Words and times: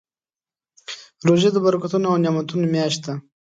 روژه 1.27 1.49
د 1.53 1.57
برکتونو 1.65 2.05
او 2.11 2.17
نعمتونو 2.23 2.65
میاشت 2.73 2.99
ده. 3.05 3.13